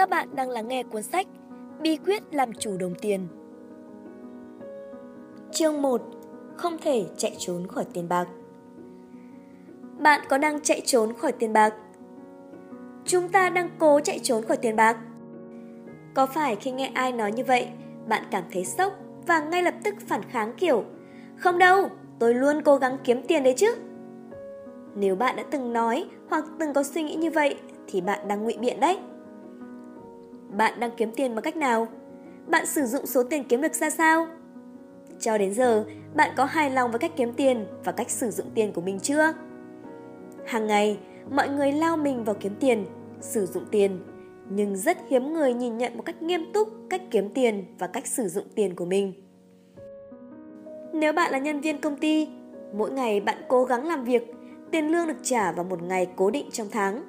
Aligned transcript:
Các 0.00 0.08
bạn 0.08 0.28
đang 0.34 0.50
lắng 0.50 0.68
nghe 0.68 0.82
cuốn 0.82 1.02
sách 1.02 1.26
Bí 1.80 1.96
quyết 1.96 2.22
làm 2.34 2.52
chủ 2.52 2.76
đồng 2.76 2.94
tiền. 2.94 3.28
Chương 5.52 5.82
1. 5.82 6.02
Không 6.56 6.78
thể 6.82 7.04
chạy 7.16 7.34
trốn 7.38 7.66
khỏi 7.66 7.84
tiền 7.92 8.08
bạc. 8.08 8.28
Bạn 9.98 10.20
có 10.28 10.38
đang 10.38 10.60
chạy 10.60 10.82
trốn 10.84 11.12
khỏi 11.12 11.32
tiền 11.32 11.52
bạc? 11.52 11.74
Chúng 13.04 13.28
ta 13.28 13.50
đang 13.50 13.70
cố 13.78 14.00
chạy 14.00 14.18
trốn 14.18 14.44
khỏi 14.44 14.56
tiền 14.56 14.76
bạc. 14.76 14.96
Có 16.14 16.26
phải 16.26 16.56
khi 16.56 16.70
nghe 16.70 16.90
ai 16.94 17.12
nói 17.12 17.32
như 17.32 17.44
vậy, 17.44 17.68
bạn 18.08 18.22
cảm 18.30 18.44
thấy 18.52 18.64
sốc 18.64 18.92
và 19.26 19.40
ngay 19.40 19.62
lập 19.62 19.74
tức 19.84 19.94
phản 20.06 20.22
kháng 20.22 20.52
kiểu 20.56 20.84
Không 21.36 21.58
đâu, 21.58 21.88
tôi 22.18 22.34
luôn 22.34 22.62
cố 22.62 22.76
gắng 22.76 22.96
kiếm 23.04 23.22
tiền 23.28 23.44
đấy 23.44 23.54
chứ. 23.56 23.74
Nếu 24.94 25.16
bạn 25.16 25.36
đã 25.36 25.44
từng 25.50 25.72
nói 25.72 26.06
hoặc 26.28 26.44
từng 26.58 26.72
có 26.72 26.82
suy 26.82 27.02
nghĩ 27.02 27.14
như 27.14 27.30
vậy 27.30 27.56
thì 27.86 28.00
bạn 28.00 28.28
đang 28.28 28.44
ngụy 28.44 28.56
biện 28.60 28.80
đấy. 28.80 28.98
Bạn 30.56 30.80
đang 30.80 30.90
kiếm 30.96 31.12
tiền 31.16 31.34
bằng 31.34 31.44
cách 31.44 31.56
nào? 31.56 31.88
Bạn 32.46 32.66
sử 32.66 32.86
dụng 32.86 33.06
số 33.06 33.22
tiền 33.22 33.44
kiếm 33.44 33.60
được 33.60 33.74
ra 33.74 33.90
sao? 33.90 34.26
Cho 35.20 35.38
đến 35.38 35.54
giờ, 35.54 35.84
bạn 36.14 36.30
có 36.36 36.44
hài 36.44 36.70
lòng 36.70 36.90
với 36.90 36.98
cách 36.98 37.12
kiếm 37.16 37.32
tiền 37.32 37.66
và 37.84 37.92
cách 37.92 38.10
sử 38.10 38.30
dụng 38.30 38.46
tiền 38.54 38.72
của 38.72 38.80
mình 38.80 39.00
chưa? 39.00 39.32
Hàng 40.46 40.66
ngày, 40.66 40.98
mọi 41.30 41.48
người 41.48 41.72
lao 41.72 41.96
mình 41.96 42.24
vào 42.24 42.36
kiếm 42.40 42.54
tiền, 42.60 42.86
sử 43.20 43.46
dụng 43.46 43.64
tiền, 43.70 44.00
nhưng 44.50 44.76
rất 44.76 44.98
hiếm 45.08 45.32
người 45.32 45.54
nhìn 45.54 45.78
nhận 45.78 45.96
một 45.96 46.02
cách 46.02 46.22
nghiêm 46.22 46.52
túc 46.52 46.68
cách 46.90 47.02
kiếm 47.10 47.28
tiền 47.34 47.64
và 47.78 47.86
cách 47.86 48.06
sử 48.06 48.28
dụng 48.28 48.46
tiền 48.54 48.74
của 48.74 48.84
mình. 48.84 49.12
Nếu 50.92 51.12
bạn 51.12 51.32
là 51.32 51.38
nhân 51.38 51.60
viên 51.60 51.80
công 51.80 51.96
ty, 51.96 52.28
mỗi 52.72 52.90
ngày 52.90 53.20
bạn 53.20 53.36
cố 53.48 53.64
gắng 53.64 53.86
làm 53.86 54.04
việc, 54.04 54.34
tiền 54.70 54.88
lương 54.88 55.06
được 55.06 55.18
trả 55.22 55.52
vào 55.52 55.64
một 55.64 55.82
ngày 55.82 56.08
cố 56.16 56.30
định 56.30 56.46
trong 56.52 56.68
tháng. 56.70 57.02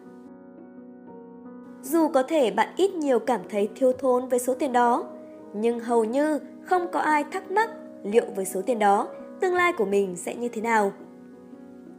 Dù 1.84 2.08
có 2.08 2.24
thể 2.24 2.52
bạn 2.52 2.68
ít 2.76 2.94
nhiều 2.94 3.20
cảm 3.20 3.42
thấy 3.50 3.70
thiếu 3.76 3.94
thốn 3.94 4.28
với 4.28 4.40
số 4.40 4.54
tiền 4.54 4.74
đó, 4.74 5.06
nhưng 5.54 5.80
hầu 5.80 6.04
như 6.04 6.40
không 6.64 6.88
có 6.92 7.00
ai 7.00 7.24
thắc 7.32 7.52
mắc 7.52 7.70
liệu 8.04 8.26
với 8.36 8.46
số 8.46 8.62
tiền 8.62 8.80
đó 8.80 9.08
tương 9.42 9.56
lai 9.56 9.74
của 9.78 9.86
mình 9.86 10.16
sẽ 10.16 10.36
như 10.36 10.50
thế 10.50 10.62
nào. 10.62 10.92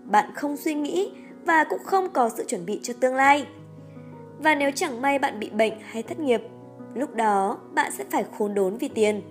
Bạn 0.04 0.30
không 0.34 0.56
suy 0.56 0.74
nghĩ 0.74 1.12
và 1.44 1.64
cũng 1.64 1.84
không 1.84 2.08
có 2.12 2.28
sự 2.28 2.44
chuẩn 2.44 2.66
bị 2.66 2.80
cho 2.82 2.94
tương 3.00 3.14
lai. 3.14 3.46
Và 4.38 4.54
nếu 4.54 4.70
chẳng 4.74 5.02
may 5.02 5.18
bạn 5.18 5.40
bị 5.40 5.50
bệnh 5.50 5.72
hay 5.82 6.02
thất 6.02 6.18
nghiệp, 6.20 6.42
lúc 6.94 7.14
đó 7.14 7.58
bạn 7.74 7.92
sẽ 7.92 8.04
phải 8.10 8.24
khốn 8.38 8.54
đốn 8.54 8.76
vì 8.76 8.88
tiền. 8.88 9.22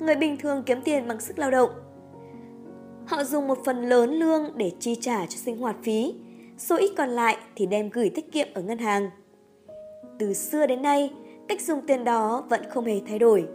Người 0.00 0.16
bình 0.16 0.36
thường 0.36 0.62
kiếm 0.66 0.82
tiền 0.84 1.08
bằng 1.08 1.20
sức 1.20 1.38
lao 1.38 1.50
động. 1.50 1.70
Họ 3.06 3.24
dùng 3.24 3.48
một 3.48 3.58
phần 3.64 3.88
lớn 3.88 4.10
lương 4.10 4.52
để 4.56 4.72
chi 4.80 4.94
trả 5.00 5.26
cho 5.26 5.36
sinh 5.36 5.58
hoạt 5.58 5.76
phí, 5.82 6.14
số 6.58 6.76
ít 6.76 6.92
còn 6.96 7.08
lại 7.08 7.36
thì 7.56 7.66
đem 7.66 7.90
gửi 7.90 8.10
tiết 8.10 8.32
kiệm 8.32 8.48
ở 8.54 8.62
ngân 8.62 8.78
hàng. 8.78 9.10
Từ 10.18 10.34
xưa 10.34 10.66
đến 10.66 10.82
nay, 10.82 11.12
cách 11.48 11.60
dùng 11.60 11.80
tiền 11.86 12.04
đó 12.04 12.44
vẫn 12.48 12.60
không 12.70 12.84
hề 12.84 13.00
thay 13.08 13.18
đổi. 13.18 13.46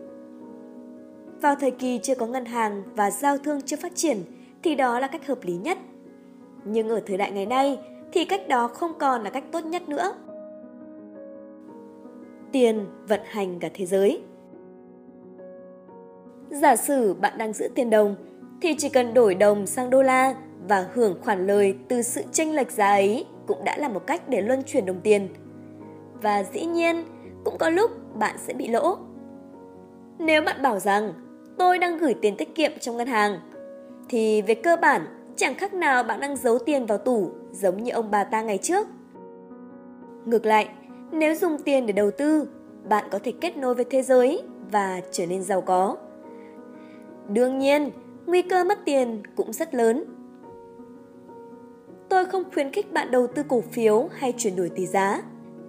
Vào 1.41 1.55
thời 1.55 1.71
kỳ 1.71 1.99
chưa 2.03 2.15
có 2.15 2.27
ngân 2.27 2.45
hàng 2.45 2.83
và 2.95 3.11
giao 3.11 3.37
thương 3.37 3.61
chưa 3.61 3.77
phát 3.77 3.95
triển 3.95 4.17
thì 4.63 4.75
đó 4.75 4.99
là 4.99 5.07
cách 5.07 5.27
hợp 5.27 5.39
lý 5.43 5.53
nhất. 5.53 5.77
Nhưng 6.65 6.89
ở 6.89 7.01
thời 7.05 7.17
đại 7.17 7.31
ngày 7.31 7.45
nay 7.45 7.79
thì 8.11 8.25
cách 8.25 8.47
đó 8.47 8.67
không 8.67 8.93
còn 8.99 9.23
là 9.23 9.29
cách 9.29 9.43
tốt 9.51 9.65
nhất 9.65 9.89
nữa. 9.89 10.13
Tiền 12.51 12.85
vận 13.07 13.19
hành 13.25 13.59
cả 13.59 13.69
thế 13.73 13.85
giới. 13.85 14.21
Giả 16.49 16.75
sử 16.75 17.13
bạn 17.13 17.37
đang 17.37 17.53
giữ 17.53 17.67
tiền 17.75 17.89
đồng 17.89 18.15
thì 18.61 18.75
chỉ 18.77 18.89
cần 18.89 19.13
đổi 19.13 19.35
đồng 19.35 19.67
sang 19.67 19.89
đô 19.89 20.01
la 20.01 20.35
và 20.67 20.87
hưởng 20.93 21.17
khoản 21.21 21.47
lời 21.47 21.75
từ 21.87 22.01
sự 22.01 22.21
chênh 22.31 22.55
lệch 22.55 22.71
giá 22.71 22.87
ấy 22.87 23.25
cũng 23.47 23.63
đã 23.63 23.77
là 23.77 23.89
một 23.89 24.07
cách 24.07 24.29
để 24.29 24.41
luân 24.41 24.63
chuyển 24.63 24.85
đồng 24.85 25.01
tiền. 25.03 25.27
Và 26.21 26.43
dĩ 26.53 26.65
nhiên, 26.65 27.05
cũng 27.43 27.57
có 27.57 27.69
lúc 27.69 27.91
bạn 28.15 28.35
sẽ 28.37 28.53
bị 28.53 28.67
lỗ. 28.67 28.97
Nếu 30.19 30.41
bạn 30.41 30.61
bảo 30.61 30.79
rằng 30.79 31.13
tôi 31.57 31.79
đang 31.79 31.97
gửi 31.97 32.13
tiền 32.13 32.35
tiết 32.37 32.55
kiệm 32.55 32.71
trong 32.79 32.97
ngân 32.97 33.07
hàng, 33.07 33.39
thì 34.09 34.41
về 34.41 34.55
cơ 34.55 34.75
bản 34.75 35.01
chẳng 35.35 35.55
khác 35.55 35.73
nào 35.73 36.03
bạn 36.03 36.19
đang 36.19 36.35
giấu 36.35 36.59
tiền 36.59 36.85
vào 36.85 36.97
tủ 36.97 37.31
giống 37.51 37.83
như 37.83 37.91
ông 37.91 38.11
bà 38.11 38.23
ta 38.23 38.41
ngày 38.41 38.57
trước. 38.57 38.87
Ngược 40.25 40.45
lại, 40.45 40.69
nếu 41.11 41.35
dùng 41.35 41.57
tiền 41.57 41.85
để 41.85 41.93
đầu 41.93 42.11
tư, 42.11 42.47
bạn 42.89 43.05
có 43.11 43.19
thể 43.23 43.33
kết 43.41 43.57
nối 43.57 43.75
với 43.75 43.85
thế 43.89 44.01
giới 44.01 44.43
và 44.71 45.01
trở 45.11 45.25
nên 45.25 45.43
giàu 45.43 45.61
có. 45.61 45.97
Đương 47.27 47.59
nhiên, 47.59 47.91
nguy 48.25 48.41
cơ 48.41 48.63
mất 48.63 48.79
tiền 48.85 49.23
cũng 49.35 49.53
rất 49.53 49.75
lớn. 49.75 50.03
Tôi 52.09 52.25
không 52.25 52.43
khuyến 52.53 52.71
khích 52.71 52.93
bạn 52.93 53.11
đầu 53.11 53.27
tư 53.27 53.43
cổ 53.47 53.61
phiếu 53.61 54.09
hay 54.11 54.33
chuyển 54.37 54.55
đổi 54.55 54.69
tỷ 54.69 54.85
giá. 54.85 55.21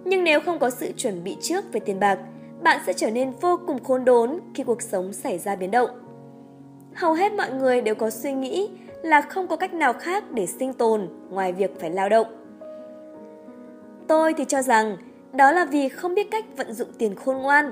Nhưng 0.05 0.23
nếu 0.23 0.39
không 0.39 0.59
có 0.59 0.69
sự 0.69 0.91
chuẩn 0.97 1.23
bị 1.23 1.37
trước 1.41 1.73
về 1.73 1.79
tiền 1.79 1.99
bạc, 1.99 2.19
bạn 2.63 2.79
sẽ 2.85 2.93
trở 2.93 3.11
nên 3.11 3.31
vô 3.41 3.59
cùng 3.67 3.83
khốn 3.83 4.05
đốn 4.05 4.39
khi 4.55 4.63
cuộc 4.63 4.81
sống 4.81 5.13
xảy 5.13 5.37
ra 5.37 5.55
biến 5.55 5.71
động. 5.71 5.89
Hầu 6.93 7.13
hết 7.13 7.33
mọi 7.33 7.51
người 7.51 7.81
đều 7.81 7.95
có 7.95 8.09
suy 8.09 8.33
nghĩ 8.33 8.69
là 9.03 9.21
không 9.21 9.47
có 9.47 9.55
cách 9.55 9.73
nào 9.73 9.93
khác 9.93 10.31
để 10.31 10.45
sinh 10.45 10.73
tồn 10.73 11.07
ngoài 11.29 11.53
việc 11.53 11.79
phải 11.79 11.89
lao 11.89 12.09
động. 12.09 12.27
Tôi 14.07 14.33
thì 14.33 14.45
cho 14.47 14.61
rằng 14.61 14.97
đó 15.33 15.51
là 15.51 15.65
vì 15.65 15.89
không 15.89 16.15
biết 16.15 16.31
cách 16.31 16.45
vận 16.57 16.73
dụng 16.73 16.89
tiền 16.97 17.15
khôn 17.15 17.37
ngoan. 17.37 17.71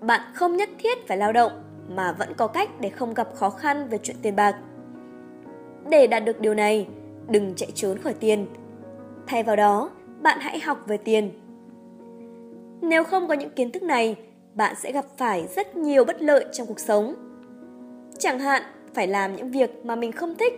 Bạn 0.00 0.20
không 0.34 0.56
nhất 0.56 0.68
thiết 0.78 1.08
phải 1.08 1.16
lao 1.16 1.32
động 1.32 1.52
mà 1.88 2.12
vẫn 2.12 2.34
có 2.36 2.46
cách 2.46 2.80
để 2.80 2.88
không 2.88 3.14
gặp 3.14 3.28
khó 3.34 3.50
khăn 3.50 3.88
về 3.88 3.98
chuyện 4.02 4.16
tiền 4.22 4.36
bạc. 4.36 4.56
Để 5.90 6.06
đạt 6.06 6.24
được 6.24 6.40
điều 6.40 6.54
này, 6.54 6.88
đừng 7.28 7.54
chạy 7.54 7.68
trốn 7.74 7.98
khỏi 7.98 8.14
tiền. 8.14 8.46
Thay 9.26 9.42
vào 9.42 9.56
đó, 9.56 9.90
bạn 10.22 10.38
hãy 10.40 10.60
học 10.60 10.84
về 10.86 10.96
tiền. 10.96 11.30
Nếu 12.80 13.04
không 13.04 13.28
có 13.28 13.34
những 13.34 13.50
kiến 13.50 13.72
thức 13.72 13.82
này, 13.82 14.16
bạn 14.54 14.74
sẽ 14.76 14.92
gặp 14.92 15.04
phải 15.16 15.48
rất 15.56 15.76
nhiều 15.76 16.04
bất 16.04 16.22
lợi 16.22 16.46
trong 16.52 16.66
cuộc 16.66 16.80
sống. 16.80 17.14
Chẳng 18.18 18.38
hạn, 18.38 18.62
phải 18.94 19.06
làm 19.06 19.36
những 19.36 19.50
việc 19.50 19.86
mà 19.86 19.96
mình 19.96 20.12
không 20.12 20.34
thích 20.34 20.52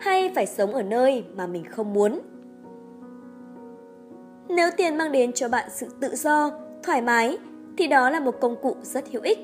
hay 0.00 0.32
phải 0.34 0.46
sống 0.46 0.74
ở 0.74 0.82
nơi 0.82 1.24
mà 1.34 1.46
mình 1.46 1.64
không 1.64 1.92
muốn. 1.92 2.20
Nếu 4.48 4.70
tiền 4.76 4.96
mang 4.96 5.12
đến 5.12 5.32
cho 5.32 5.48
bạn 5.48 5.68
sự 5.70 5.86
tự 6.00 6.16
do, 6.16 6.50
thoải 6.82 7.02
mái 7.02 7.38
thì 7.78 7.86
đó 7.86 8.10
là 8.10 8.20
một 8.20 8.40
công 8.40 8.56
cụ 8.62 8.76
rất 8.82 9.04
hữu 9.12 9.22
ích. 9.22 9.38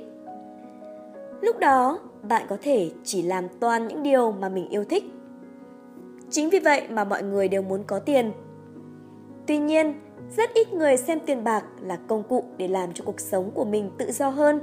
Lúc 1.41 1.59
đó, 1.59 1.99
bạn 2.29 2.43
có 2.49 2.57
thể 2.63 2.91
chỉ 3.05 3.23
làm 3.23 3.45
toàn 3.61 3.89
những 3.89 4.03
điều 4.03 4.33
mà 4.33 4.49
mình 4.49 4.69
yêu 4.69 4.85
thích. 4.85 5.05
Chính 6.31 6.51
vì 6.51 6.59
vậy 6.59 6.83
mà 6.91 7.05
mọi 7.05 7.23
người 7.23 7.49
đều 7.49 7.63
muốn 7.63 7.85
có 7.87 7.99
tiền 7.99 8.33
Tuy 9.51 9.59
nhiên, 9.59 9.95
rất 10.37 10.55
ít 10.55 10.73
người 10.73 10.97
xem 10.97 11.21
tiền 11.27 11.45
bạc 11.45 11.65
là 11.81 11.97
công 11.97 12.23
cụ 12.23 12.45
để 12.57 12.69
làm 12.69 12.93
cho 12.93 13.05
cuộc 13.05 13.21
sống 13.21 13.51
của 13.55 13.65
mình 13.65 13.91
tự 13.99 14.13
do 14.13 14.29
hơn. 14.29 14.61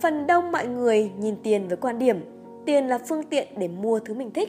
Phần 0.00 0.26
đông 0.26 0.52
mọi 0.52 0.66
người 0.66 1.10
nhìn 1.18 1.36
tiền 1.42 1.68
với 1.68 1.76
quan 1.76 1.98
điểm 1.98 2.24
tiền 2.66 2.88
là 2.88 2.98
phương 2.98 3.22
tiện 3.22 3.48
để 3.56 3.68
mua 3.68 3.98
thứ 3.98 4.14
mình 4.14 4.30
thích. 4.30 4.48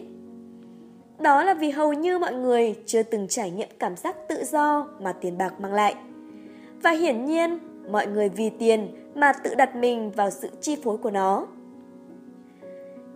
Đó 1.20 1.44
là 1.44 1.54
vì 1.54 1.70
hầu 1.70 1.94
như 1.94 2.20
mọi 2.20 2.34
người 2.34 2.76
chưa 2.86 3.04
từng 3.04 3.28
trải 3.28 3.52
nghiệm 3.52 3.70
cảm 3.80 3.96
giác 3.96 4.16
tự 4.30 4.44
do 4.44 4.88
mà 5.02 5.14
tiền 5.14 5.38
bạc 5.38 5.60
mang 5.60 5.74
lại. 5.74 5.96
Và 6.84 6.92
hiển 6.92 7.26
nhiên, 7.26 7.60
mọi 7.92 8.08
người 8.08 8.30
vì 8.30 8.50
tiền 8.50 8.88
mà 9.16 9.34
tự 9.34 9.56
đặt 9.56 9.76
mình 9.76 10.12
vào 10.12 10.30
sự 10.30 10.50
chi 10.62 10.76
phối 10.84 10.98
của 10.98 11.12
nó. 11.12 11.48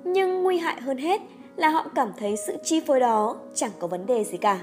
Nhưng 0.04 0.44
nguy 0.44 0.58
hại 0.58 0.82
hơn 0.82 0.98
hết 0.98 1.22
là 1.56 1.70
họ 1.70 1.88
cảm 1.96 2.12
thấy 2.18 2.38
sự 2.38 2.58
chi 2.64 2.80
phối 2.80 3.00
đó 3.00 3.38
chẳng 3.54 3.72
có 3.80 3.88
vấn 3.88 4.06
đề 4.06 4.24
gì 4.24 4.38
cả. 4.38 4.60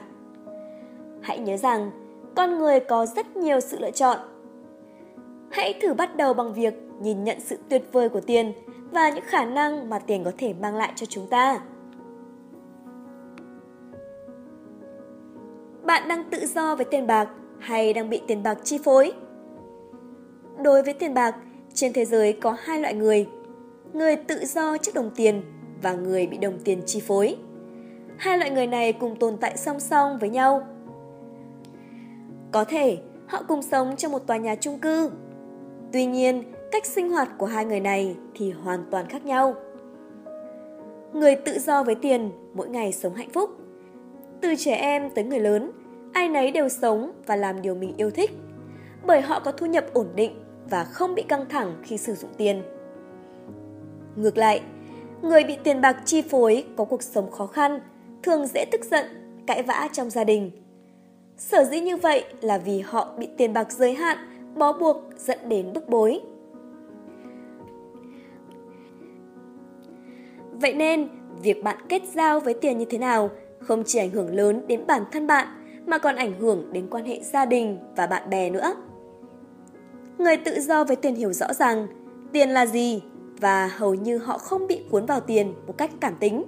Hãy 1.27 1.39
nhớ 1.39 1.57
rằng, 1.57 1.91
con 2.37 2.59
người 2.59 2.81
có 2.81 3.07
rất 3.07 3.37
nhiều 3.37 3.61
sự 3.61 3.79
lựa 3.81 3.91
chọn. 3.91 4.19
Hãy 5.51 5.79
thử 5.83 5.95
bắt 5.95 6.17
đầu 6.17 6.35
bằng 6.35 6.55
việc 6.55 6.75
nhìn 7.01 7.25
nhận 7.25 7.41
sự 7.41 7.57
tuyệt 7.69 7.83
vời 7.93 8.09
của 8.09 8.21
tiền 8.21 8.53
và 8.91 9.11
những 9.11 9.25
khả 9.27 9.45
năng 9.45 9.91
mà 9.91 9.99
tiền 9.99 10.25
có 10.25 10.33
thể 10.39 10.55
mang 10.61 10.77
lại 10.77 10.93
cho 10.97 11.07
chúng 11.07 11.27
ta. 11.27 11.61
Bạn 15.83 16.09
đang 16.09 16.31
tự 16.31 16.47
do 16.47 16.77
với 16.77 16.85
tiền 16.85 17.07
bạc 17.07 17.29
hay 17.59 17.93
đang 17.93 18.11
bị 18.11 18.21
tiền 18.27 18.43
bạc 18.43 18.59
chi 18.65 18.79
phối? 18.85 19.13
Đối 20.63 20.83
với 20.83 20.95
tiền 20.95 21.15
bạc, 21.15 21.37
trên 21.75 21.93
thế 21.93 22.05
giới 22.05 22.33
có 22.33 22.57
hai 22.59 22.81
loại 22.81 22.95
người, 22.95 23.27
người 23.93 24.17
tự 24.17 24.45
do 24.45 24.77
trước 24.77 24.95
đồng 24.95 25.11
tiền 25.17 25.43
và 25.83 25.93
người 25.93 26.27
bị 26.27 26.39
đồng 26.39 26.59
tiền 26.65 26.83
chi 26.87 27.01
phối. 27.01 27.37
Hai 28.17 28.39
loại 28.39 28.51
người 28.51 28.67
này 28.67 28.93
cùng 28.93 29.17
tồn 29.17 29.37
tại 29.37 29.57
song 29.57 29.81
song 29.81 30.19
với 30.19 30.31
nhau 30.31 30.67
có 32.57 32.65
thể 32.65 32.99
họ 33.27 33.43
cùng 33.49 33.63
sống 33.63 33.97
trong 33.97 34.13
một 34.13 34.27
tòa 34.27 34.37
nhà 34.37 34.55
chung 34.55 34.79
cư. 34.79 35.11
Tuy 35.93 36.07
nhiên, 36.07 36.43
cách 36.73 36.87
sinh 36.87 37.11
hoạt 37.11 37.29
của 37.39 37.47
hai 37.47 37.65
người 37.65 37.81
này 37.81 38.17
thì 38.35 38.51
hoàn 38.51 38.85
toàn 38.91 39.07
khác 39.09 39.25
nhau. 39.25 39.55
Người 41.13 41.37
tự 41.37 41.59
do 41.59 41.83
với 41.83 41.95
tiền 41.95 42.31
mỗi 42.55 42.69
ngày 42.69 42.93
sống 42.93 43.15
hạnh 43.15 43.31
phúc. 43.31 43.51
Từ 44.41 44.55
trẻ 44.59 44.75
em 44.75 45.11
tới 45.11 45.25
người 45.25 45.41
lớn, 45.41 45.71
ai 46.13 46.29
nấy 46.29 46.51
đều 46.51 46.69
sống 46.69 47.13
và 47.27 47.37
làm 47.37 47.63
điều 47.63 47.75
mình 47.75 47.95
yêu 47.97 48.11
thích, 48.11 48.31
bởi 49.07 49.21
họ 49.21 49.41
có 49.41 49.53
thu 49.53 49.67
nhập 49.67 49.85
ổn 49.93 50.07
định 50.15 50.43
và 50.71 50.85
không 50.85 51.15
bị 51.15 51.23
căng 51.23 51.49
thẳng 51.49 51.75
khi 51.83 51.99
sử 51.99 52.15
dụng 52.15 52.31
tiền. 52.37 52.63
Ngược 54.17 54.37
lại, 54.37 54.61
người 55.23 55.45
bị 55.45 55.57
tiền 55.65 55.81
bạc 55.81 55.97
chi 56.05 56.23
phối 56.23 56.65
có 56.77 56.85
cuộc 56.85 57.03
sống 57.03 57.31
khó 57.31 57.47
khăn, 57.47 57.81
thường 58.23 58.47
dễ 58.47 58.65
tức 58.73 58.85
giận, 58.85 59.05
cãi 59.47 59.63
vã 59.63 59.89
trong 59.93 60.11
gia 60.11 60.25
đình. 60.25 60.66
Sở 61.37 61.65
dĩ 61.65 61.81
như 61.81 61.97
vậy 61.97 62.25
là 62.41 62.59
vì 62.59 62.81
họ 62.81 63.15
bị 63.19 63.29
tiền 63.37 63.53
bạc 63.53 63.73
giới 63.73 63.95
hạn, 63.95 64.19
bó 64.57 64.73
buộc 64.73 64.97
dẫn 65.17 65.39
đến 65.49 65.73
bức 65.73 65.89
bối. 65.89 66.21
Vậy 70.53 70.75
nên, 70.75 71.09
việc 71.43 71.65
bạn 71.65 71.77
kết 71.89 72.03
giao 72.15 72.41
với 72.41 72.55
tiền 72.55 72.79
như 72.79 72.85
thế 72.85 72.99
nào 72.99 73.31
không 73.61 73.83
chỉ 73.87 73.99
ảnh 73.99 74.11
hưởng 74.11 74.35
lớn 74.35 74.67
đến 74.67 74.87
bản 74.87 75.03
thân 75.13 75.27
bạn 75.27 75.47
mà 75.87 75.99
còn 75.99 76.17
ảnh 76.17 76.41
hưởng 76.41 76.73
đến 76.73 76.87
quan 76.91 77.05
hệ 77.05 77.21
gia 77.23 77.45
đình 77.45 77.79
và 77.97 78.07
bạn 78.07 78.31
bè 78.31 78.51
nữa. 78.51 78.75
Người 80.19 80.37
tự 80.37 80.61
do 80.61 80.85
với 80.85 80.97
tiền 80.97 81.15
hiểu 81.15 81.33
rõ 81.33 81.53
rằng 81.53 81.87
tiền 82.33 82.51
là 82.51 82.67
gì 82.67 83.03
và 83.41 83.71
hầu 83.77 83.95
như 83.95 84.19
họ 84.19 84.39
không 84.39 84.67
bị 84.67 84.81
cuốn 84.91 85.07
vào 85.07 85.21
tiền 85.21 85.55
một 85.67 85.79
cách 85.79 85.91
cảm 86.01 86.15
tính. 86.21 86.45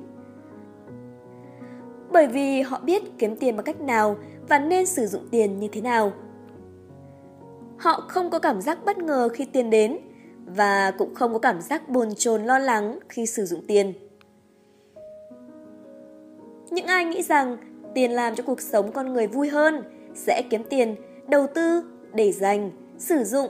Bởi 2.13 2.27
vì 2.27 2.61
họ 2.61 2.81
biết 2.85 3.03
kiếm 3.19 3.37
tiền 3.37 3.57
bằng 3.57 3.65
cách 3.65 3.81
nào 3.81 4.17
và 4.49 4.59
nên 4.59 4.87
sử 4.87 5.07
dụng 5.07 5.29
tiền 5.31 5.59
như 5.59 5.69
thế 5.73 5.81
nào. 5.81 6.13
Họ 7.79 8.05
không 8.09 8.31
có 8.31 8.39
cảm 8.39 8.61
giác 8.61 8.79
bất 8.85 8.99
ngờ 8.99 9.29
khi 9.35 9.45
tiền 9.45 9.71
đến 9.71 9.99
và 10.47 10.91
cũng 10.99 11.15
không 11.15 11.33
có 11.33 11.39
cảm 11.39 11.61
giác 11.61 11.89
bồn 11.89 12.15
chồn 12.15 12.45
lo 12.45 12.59
lắng 12.59 12.99
khi 13.09 13.27
sử 13.27 13.45
dụng 13.45 13.61
tiền. 13.67 13.93
Những 16.71 16.87
ai 16.87 17.05
nghĩ 17.05 17.23
rằng 17.23 17.57
tiền 17.95 18.11
làm 18.13 18.35
cho 18.35 18.45
cuộc 18.47 18.61
sống 18.61 18.93
con 18.93 19.13
người 19.13 19.27
vui 19.27 19.49
hơn 19.49 19.83
sẽ 20.15 20.43
kiếm 20.51 20.63
tiền, 20.71 20.95
đầu 21.29 21.47
tư, 21.55 21.83
để 22.13 22.33
dành, 22.33 22.71
sử 22.99 23.25
dụng, 23.25 23.49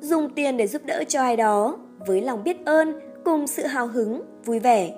dùng 0.00 0.34
tiền 0.34 0.56
để 0.56 0.66
giúp 0.66 0.82
đỡ 0.84 1.04
cho 1.08 1.20
ai 1.20 1.36
đó 1.36 1.78
với 2.06 2.20
lòng 2.20 2.44
biết 2.44 2.56
ơn 2.64 3.00
cùng 3.24 3.46
sự 3.46 3.66
hào 3.66 3.86
hứng, 3.86 4.22
vui 4.44 4.58
vẻ. 4.58 4.94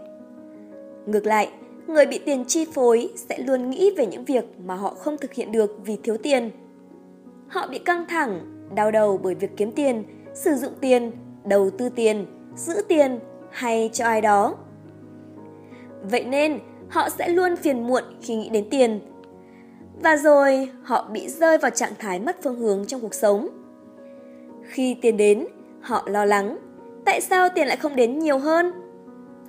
Ngược 1.07 1.27
lại, 1.27 1.49
người 1.93 2.07
bị 2.07 2.19
tiền 2.19 2.45
chi 2.45 2.65
phối 2.65 3.13
sẽ 3.17 3.39
luôn 3.39 3.71
nghĩ 3.71 3.91
về 3.97 4.07
những 4.07 4.25
việc 4.25 4.45
mà 4.65 4.75
họ 4.75 4.95
không 4.95 5.19
thực 5.19 5.33
hiện 5.33 5.53
được 5.53 5.79
vì 5.85 5.97
thiếu 6.03 6.17
tiền. 6.23 6.51
Họ 7.49 7.67
bị 7.67 7.79
căng 7.79 8.05
thẳng, 8.09 8.41
đau 8.75 8.91
đầu 8.91 9.21
bởi 9.23 9.35
việc 9.35 9.51
kiếm 9.57 9.73
tiền, 9.73 10.05
sử 10.35 10.55
dụng 10.55 10.73
tiền, 10.81 11.13
đầu 11.45 11.71
tư 11.71 11.89
tiền, 11.89 12.27
giữ 12.57 12.75
tiền 12.89 13.19
hay 13.51 13.91
cho 13.93 14.05
ai 14.05 14.21
đó. 14.21 14.55
Vậy 16.11 16.25
nên, 16.25 16.59
họ 16.89 17.09
sẽ 17.09 17.29
luôn 17.29 17.57
phiền 17.57 17.87
muộn 17.87 18.03
khi 18.21 18.37
nghĩ 18.37 18.49
đến 18.49 18.67
tiền. 18.71 19.01
Và 20.03 20.17
rồi 20.17 20.69
họ 20.83 21.09
bị 21.13 21.29
rơi 21.29 21.59
vào 21.59 21.71
trạng 21.71 21.93
thái 21.99 22.21
mất 22.21 22.37
phương 22.43 22.61
hướng 22.61 22.87
trong 22.87 23.01
cuộc 23.01 23.15
sống. 23.15 23.49
Khi 24.63 24.97
tiền 25.03 25.17
đến, 25.17 25.47
họ 25.81 26.03
lo 26.07 26.25
lắng, 26.25 26.59
tại 27.05 27.21
sao 27.21 27.49
tiền 27.55 27.67
lại 27.67 27.77
không 27.77 27.97
đến 27.97 28.19
nhiều 28.19 28.39
hơn? 28.39 28.73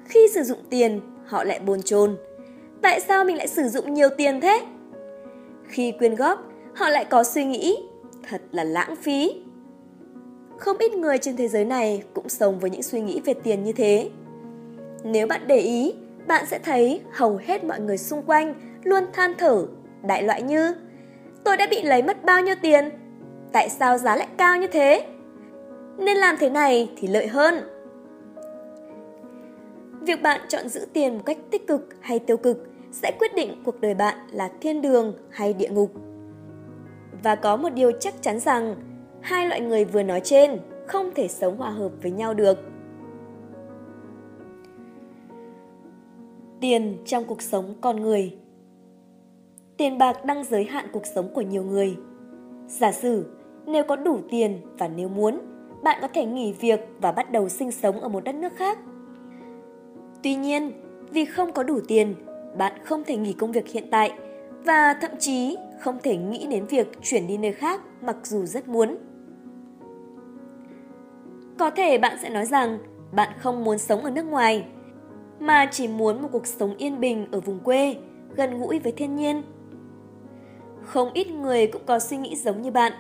Khi 0.05 0.27
sử 0.33 0.43
dụng 0.43 0.59
tiền, 0.69 0.99
họ 1.25 1.43
lại 1.43 1.59
bồn 1.59 1.81
chồn. 1.81 2.17
Tại 2.83 2.99
sao 2.99 3.23
mình 3.23 3.37
lại 3.37 3.47
sử 3.47 3.67
dụng 3.67 3.93
nhiều 3.93 4.09
tiền 4.17 4.41
thế? 4.41 4.65
Khi 5.67 5.91
quyên 5.99 6.15
góp, 6.15 6.43
họ 6.75 6.89
lại 6.89 7.05
có 7.05 7.23
suy 7.23 7.45
nghĩ, 7.45 7.77
thật 8.29 8.41
là 8.51 8.63
lãng 8.63 8.95
phí. 8.95 9.41
Không 10.57 10.77
ít 10.77 10.93
người 10.93 11.17
trên 11.17 11.37
thế 11.37 11.47
giới 11.47 11.65
này 11.65 12.03
cũng 12.13 12.29
sống 12.29 12.59
với 12.59 12.69
những 12.69 12.83
suy 12.83 13.01
nghĩ 13.01 13.21
về 13.25 13.33
tiền 13.33 13.63
như 13.63 13.73
thế. 13.73 14.09
Nếu 15.03 15.27
bạn 15.27 15.41
để 15.47 15.57
ý, 15.57 15.93
bạn 16.27 16.45
sẽ 16.45 16.59
thấy 16.59 17.01
hầu 17.11 17.39
hết 17.43 17.63
mọi 17.63 17.79
người 17.79 17.97
xung 17.97 18.23
quanh 18.23 18.53
luôn 18.83 19.03
than 19.13 19.33
thở, 19.37 19.65
đại 20.07 20.23
loại 20.23 20.41
như 20.41 20.75
Tôi 21.43 21.57
đã 21.57 21.67
bị 21.71 21.83
lấy 21.83 22.03
mất 22.03 22.23
bao 22.23 22.41
nhiêu 22.41 22.55
tiền? 22.61 22.89
Tại 23.51 23.69
sao 23.69 23.97
giá 23.97 24.15
lại 24.15 24.27
cao 24.37 24.57
như 24.57 24.67
thế? 24.67 25.05
Nên 25.97 26.17
làm 26.17 26.35
thế 26.39 26.49
này 26.49 26.91
thì 26.97 27.07
lợi 27.07 27.27
hơn. 27.27 27.55
Việc 30.01 30.21
bạn 30.21 30.41
chọn 30.47 30.69
giữ 30.69 30.87
tiền 30.93 31.17
một 31.17 31.23
cách 31.25 31.37
tích 31.51 31.67
cực 31.67 31.89
hay 32.01 32.19
tiêu 32.19 32.37
cực 32.37 32.72
sẽ 32.93 33.11
quyết 33.19 33.35
định 33.35 33.61
cuộc 33.65 33.81
đời 33.81 33.93
bạn 33.93 34.17
là 34.31 34.51
thiên 34.61 34.81
đường 34.81 35.13
hay 35.29 35.53
địa 35.53 35.69
ngục. 35.69 35.91
Và 37.23 37.35
có 37.35 37.55
một 37.55 37.69
điều 37.69 37.91
chắc 37.99 38.13
chắn 38.21 38.39
rằng 38.39 38.75
hai 39.21 39.47
loại 39.47 39.61
người 39.61 39.85
vừa 39.85 40.03
nói 40.03 40.21
trên 40.23 40.59
không 40.87 41.11
thể 41.15 41.27
sống 41.27 41.57
hòa 41.57 41.69
hợp 41.69 41.91
với 42.01 42.11
nhau 42.11 42.33
được. 42.33 42.57
Tiền 46.61 46.97
trong 47.05 47.23
cuộc 47.23 47.41
sống 47.41 47.75
con 47.81 48.01
người 48.01 48.37
Tiền 49.77 49.97
bạc 49.97 50.25
đang 50.25 50.43
giới 50.43 50.63
hạn 50.63 50.85
cuộc 50.93 51.05
sống 51.05 51.29
của 51.33 51.41
nhiều 51.41 51.63
người. 51.63 51.97
Giả 52.67 52.91
sử, 52.91 53.25
nếu 53.65 53.83
có 53.83 53.95
đủ 53.95 54.19
tiền 54.29 54.59
và 54.77 54.87
nếu 54.87 55.09
muốn, 55.09 55.39
bạn 55.83 55.97
có 56.01 56.07
thể 56.07 56.25
nghỉ 56.25 56.53
việc 56.53 56.79
và 57.01 57.11
bắt 57.11 57.31
đầu 57.31 57.49
sinh 57.49 57.71
sống 57.71 57.99
ở 57.99 58.09
một 58.09 58.23
đất 58.23 58.35
nước 58.35 58.53
khác. 58.55 58.79
Tuy 60.23 60.35
nhiên, 60.35 60.71
vì 61.11 61.25
không 61.25 61.51
có 61.51 61.63
đủ 61.63 61.79
tiền, 61.87 62.15
bạn 62.57 62.73
không 62.83 63.03
thể 63.03 63.17
nghỉ 63.17 63.33
công 63.33 63.51
việc 63.51 63.67
hiện 63.67 63.87
tại 63.91 64.11
và 64.65 64.93
thậm 65.01 65.11
chí 65.19 65.57
không 65.79 65.97
thể 66.03 66.17
nghĩ 66.17 66.47
đến 66.47 66.65
việc 66.65 66.87
chuyển 67.01 67.27
đi 67.27 67.37
nơi 67.37 67.51
khác 67.51 67.81
mặc 68.01 68.15
dù 68.23 68.45
rất 68.45 68.67
muốn. 68.67 68.97
Có 71.59 71.69
thể 71.69 71.97
bạn 71.97 72.17
sẽ 72.21 72.29
nói 72.29 72.45
rằng 72.45 72.79
bạn 73.11 73.29
không 73.39 73.63
muốn 73.63 73.77
sống 73.77 74.03
ở 74.03 74.11
nước 74.11 74.25
ngoài 74.25 74.65
mà 75.39 75.65
chỉ 75.71 75.87
muốn 75.87 76.21
một 76.21 76.29
cuộc 76.31 76.47
sống 76.47 76.75
yên 76.77 76.99
bình 76.99 77.27
ở 77.31 77.39
vùng 77.39 77.59
quê, 77.59 77.95
gần 78.35 78.59
gũi 78.59 78.79
với 78.79 78.91
thiên 78.91 79.15
nhiên. 79.15 79.43
Không 80.83 81.13
ít 81.13 81.27
người 81.27 81.67
cũng 81.67 81.81
có 81.85 81.99
suy 81.99 82.17
nghĩ 82.17 82.35
giống 82.35 82.61
như 82.61 82.71
bạn, 82.71 82.93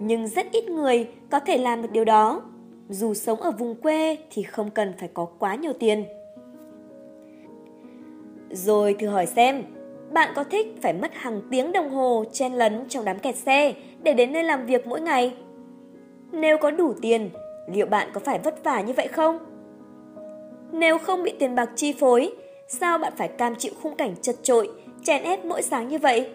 nhưng 0.00 0.28
rất 0.28 0.46
ít 0.52 0.64
người 0.68 1.08
có 1.30 1.40
thể 1.40 1.58
làm 1.58 1.82
được 1.82 1.90
điều 1.92 2.04
đó. 2.04 2.42
Dù 2.88 3.14
sống 3.14 3.40
ở 3.40 3.50
vùng 3.50 3.74
quê 3.74 4.16
thì 4.30 4.42
không 4.42 4.70
cần 4.70 4.92
phải 4.98 5.08
có 5.14 5.24
quá 5.24 5.54
nhiều 5.54 5.72
tiền. 5.72 6.04
Rồi 8.50 8.96
thử 8.98 9.06
hỏi 9.06 9.26
xem, 9.26 9.64
bạn 10.12 10.32
có 10.34 10.44
thích 10.44 10.66
phải 10.82 10.92
mất 10.92 11.14
hàng 11.14 11.40
tiếng 11.50 11.72
đồng 11.72 11.90
hồ 11.90 12.24
chen 12.32 12.52
lấn 12.52 12.84
trong 12.88 13.04
đám 13.04 13.18
kẹt 13.18 13.36
xe 13.36 13.74
để 14.02 14.14
đến 14.14 14.32
nơi 14.32 14.44
làm 14.44 14.66
việc 14.66 14.86
mỗi 14.86 15.00
ngày? 15.00 15.34
Nếu 16.32 16.58
có 16.58 16.70
đủ 16.70 16.94
tiền, 17.02 17.30
liệu 17.72 17.86
bạn 17.86 18.08
có 18.12 18.20
phải 18.20 18.38
vất 18.38 18.64
vả 18.64 18.80
như 18.80 18.92
vậy 18.92 19.08
không? 19.08 19.38
Nếu 20.72 20.98
không 20.98 21.22
bị 21.22 21.32
tiền 21.38 21.54
bạc 21.54 21.70
chi 21.76 21.92
phối, 21.92 22.32
sao 22.68 22.98
bạn 22.98 23.12
phải 23.16 23.28
cam 23.28 23.54
chịu 23.54 23.72
khung 23.82 23.96
cảnh 23.96 24.14
chật 24.22 24.36
trội, 24.42 24.70
chèn 25.04 25.22
ép 25.22 25.44
mỗi 25.44 25.62
sáng 25.62 25.88
như 25.88 25.98
vậy? 25.98 26.30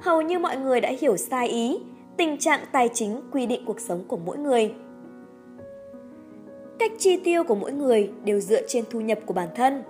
Hầu 0.00 0.22
như 0.22 0.38
mọi 0.38 0.56
người 0.56 0.80
đã 0.80 0.92
hiểu 1.00 1.16
sai 1.16 1.48
ý, 1.48 1.78
tình 2.16 2.38
trạng 2.38 2.60
tài 2.72 2.88
chính 2.94 3.20
quy 3.32 3.46
định 3.46 3.64
cuộc 3.66 3.80
sống 3.80 4.04
của 4.08 4.16
mỗi 4.16 4.38
người. 4.38 4.74
Cách 6.78 6.92
chi 6.98 7.16
tiêu 7.16 7.44
của 7.44 7.54
mỗi 7.54 7.72
người 7.72 8.10
đều 8.24 8.40
dựa 8.40 8.66
trên 8.66 8.84
thu 8.90 9.00
nhập 9.00 9.18
của 9.26 9.34
bản 9.34 9.48
thân. 9.54 9.82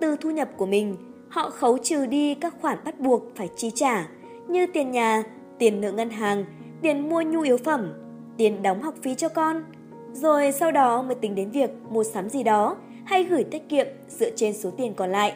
Từ 0.00 0.16
thu 0.16 0.30
nhập 0.30 0.48
của 0.56 0.66
mình, 0.66 0.96
họ 1.28 1.50
khấu 1.50 1.78
trừ 1.78 2.06
đi 2.06 2.34
các 2.34 2.54
khoản 2.60 2.78
bắt 2.84 3.00
buộc 3.00 3.22
phải 3.36 3.48
chi 3.56 3.70
trả 3.74 4.08
như 4.48 4.66
tiền 4.66 4.90
nhà, 4.90 5.24
tiền 5.58 5.80
nợ 5.80 5.92
ngân 5.92 6.10
hàng, 6.10 6.44
tiền 6.82 7.08
mua 7.08 7.22
nhu 7.22 7.40
yếu 7.40 7.56
phẩm, 7.56 7.92
tiền 8.36 8.62
đóng 8.62 8.82
học 8.82 8.94
phí 9.02 9.14
cho 9.14 9.28
con, 9.28 9.64
rồi 10.12 10.52
sau 10.52 10.70
đó 10.70 11.02
mới 11.02 11.14
tính 11.14 11.34
đến 11.34 11.50
việc 11.50 11.70
mua 11.90 12.04
sắm 12.04 12.28
gì 12.28 12.42
đó 12.42 12.76
hay 13.04 13.24
gửi 13.24 13.44
tiết 13.44 13.68
kiệm 13.68 13.86
dựa 14.08 14.30
trên 14.36 14.54
số 14.54 14.70
tiền 14.70 14.94
còn 14.94 15.10
lại. 15.10 15.34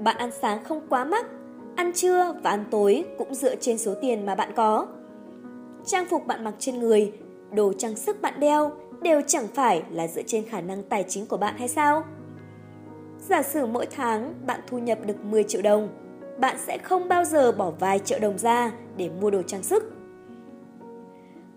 Bạn 0.00 0.16
ăn 0.16 0.30
sáng 0.40 0.64
không 0.64 0.80
quá 0.88 1.04
mắc, 1.04 1.26
ăn 1.76 1.92
trưa 1.92 2.34
và 2.42 2.50
ăn 2.50 2.64
tối 2.70 3.04
cũng 3.18 3.34
dựa 3.34 3.56
trên 3.56 3.78
số 3.78 3.94
tiền 4.00 4.26
mà 4.26 4.34
bạn 4.34 4.52
có. 4.56 4.86
Trang 5.86 6.06
phục 6.10 6.26
bạn 6.26 6.44
mặc 6.44 6.54
trên 6.58 6.78
người, 6.78 7.12
đồ 7.52 7.72
trang 7.78 7.96
sức 7.96 8.22
bạn 8.22 8.40
đeo 8.40 8.72
đều 9.02 9.20
chẳng 9.26 9.46
phải 9.54 9.82
là 9.90 10.08
dựa 10.08 10.22
trên 10.22 10.44
khả 10.44 10.60
năng 10.60 10.82
tài 10.82 11.04
chính 11.08 11.26
của 11.26 11.36
bạn 11.36 11.54
hay 11.58 11.68
sao? 11.68 12.04
Giả 13.28 13.42
sử 13.42 13.66
mỗi 13.66 13.86
tháng 13.86 14.34
bạn 14.46 14.60
thu 14.66 14.78
nhập 14.78 14.98
được 15.06 15.24
10 15.24 15.44
triệu 15.44 15.62
đồng, 15.62 15.88
bạn 16.40 16.56
sẽ 16.58 16.78
không 16.78 17.08
bao 17.08 17.24
giờ 17.24 17.52
bỏ 17.52 17.70
vài 17.70 17.98
triệu 17.98 18.18
đồng 18.18 18.38
ra 18.38 18.72
để 18.96 19.10
mua 19.20 19.30
đồ 19.30 19.42
trang 19.42 19.62
sức. 19.62 19.92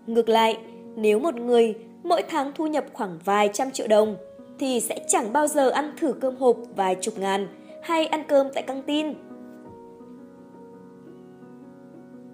Ngược 0.06 0.28
lại, 0.28 0.58
nếu 0.96 1.18
một 1.18 1.34
người 1.34 1.74
mỗi 2.02 2.22
tháng 2.28 2.52
thu 2.54 2.66
nhập 2.66 2.84
khoảng 2.92 3.18
vài 3.24 3.50
trăm 3.52 3.70
triệu 3.70 3.86
đồng 3.86 4.16
thì 4.58 4.80
sẽ 4.80 5.04
chẳng 5.08 5.32
bao 5.32 5.46
giờ 5.46 5.70
ăn 5.70 5.92
thử 5.96 6.12
cơm 6.12 6.36
hộp 6.36 6.56
vài 6.76 6.96
chục 7.00 7.18
ngàn 7.18 7.48
hay 7.82 8.06
ăn 8.06 8.22
cơm 8.28 8.46
tại 8.54 8.62
căng 8.62 8.82
tin. 8.82 9.14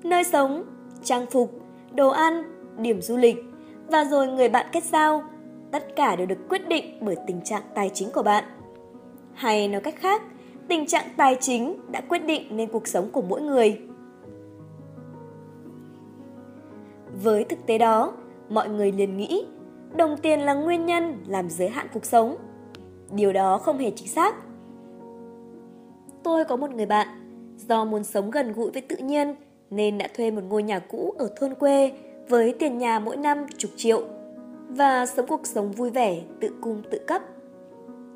Nơi 0.03 0.25
sống, 0.25 0.65
trang 1.03 1.27
phục, 1.31 1.61
đồ 1.95 2.09
ăn, 2.09 2.43
điểm 2.79 3.03
du 3.03 3.17
lịch 3.17 3.37
và 3.89 4.05
rồi 4.05 4.27
người 4.27 4.49
bạn 4.49 4.67
kết 4.73 4.85
giao, 4.85 5.25
tất 5.71 5.97
cả 5.97 6.17
đều 6.17 6.27
được 6.27 6.49
quyết 6.49 6.69
định 6.69 6.99
bởi 7.01 7.17
tình 7.27 7.41
trạng 7.45 7.63
tài 7.75 7.91
chính 7.95 8.11
của 8.11 8.23
bạn. 8.23 8.45
Hay 9.35 9.69
nói 9.69 9.81
cách 9.81 9.97
khác, 9.97 10.23
tình 10.69 10.87
trạng 10.87 11.07
tài 11.17 11.37
chính 11.41 11.77
đã 11.91 12.01
quyết 12.01 12.27
định 12.27 12.57
nên 12.57 12.69
cuộc 12.69 12.89
sống 12.89 13.11
của 13.11 13.23
mỗi 13.23 13.43
người. 13.43 13.81
Với 17.23 17.45
thực 17.45 17.67
tế 17.67 17.79
đó, 17.79 18.13
mọi 18.49 18.69
người 18.69 18.93
liền 18.93 19.17
nghĩ 19.17 19.47
đồng 19.97 20.17
tiền 20.17 20.41
là 20.41 20.55
nguyên 20.55 20.87
nhân 20.87 21.25
làm 21.27 21.51
giới 21.51 21.69
hạn 21.69 21.87
cuộc 21.95 22.05
sống. 22.05 22.37
Điều 23.11 23.33
đó 23.33 23.59
không 23.59 23.79
hề 23.79 23.91
chính 23.91 24.09
xác. 24.09 24.35
Tôi 26.23 26.45
có 26.45 26.57
một 26.57 26.71
người 26.71 26.87
bạn, 26.87 27.09
do 27.69 27.85
muốn 27.85 28.05
sống 28.05 28.31
gần 28.31 28.53
gũi 28.53 28.71
với 28.71 28.83
tự 28.83 28.97
nhiên 28.97 29.35
nên 29.71 29.99
đã 29.99 30.09
thuê 30.17 30.31
một 30.31 30.43
ngôi 30.49 30.63
nhà 30.63 30.79
cũ 30.79 31.15
ở 31.19 31.31
thôn 31.37 31.55
quê 31.55 31.93
với 32.29 32.55
tiền 32.59 32.79
nhà 32.79 32.99
mỗi 32.99 33.17
năm 33.17 33.47
chục 33.57 33.71
triệu 33.77 34.03
và 34.69 35.07
sống 35.07 35.27
cuộc 35.27 35.47
sống 35.47 35.73
vui 35.73 35.91
vẻ, 35.91 36.23
tự 36.41 36.49
cung 36.61 36.83
tự 36.91 36.99
cấp. 37.07 37.23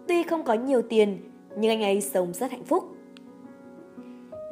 Tuy 0.09 0.23
không 0.23 0.43
có 0.43 0.55
nhiều 0.55 0.83
tiền, 0.83 1.19
nhưng 1.57 1.71
anh 1.71 1.83
ấy 1.83 2.01
sống 2.01 2.33
rất 2.35 2.51
hạnh 2.51 2.65
phúc. 2.65 2.85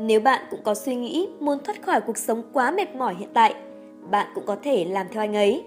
Nếu 0.00 0.20
bạn 0.20 0.44
cũng 0.50 0.60
có 0.64 0.74
suy 0.74 0.94
nghĩ 0.94 1.28
muốn 1.40 1.58
thoát 1.64 1.82
khỏi 1.82 2.00
cuộc 2.00 2.18
sống 2.18 2.42
quá 2.52 2.70
mệt 2.70 2.94
mỏi 2.94 3.14
hiện 3.14 3.28
tại, 3.34 3.54
bạn 4.10 4.26
cũng 4.34 4.44
có 4.46 4.56
thể 4.62 4.84
làm 4.84 5.06
theo 5.10 5.22
anh 5.22 5.36
ấy. 5.36 5.64